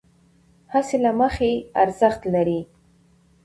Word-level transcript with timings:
هڅې 0.73 0.97
له 1.03 1.11
مخې 1.19 1.51
ارزښت 1.81 2.21
لرې، 2.33 2.59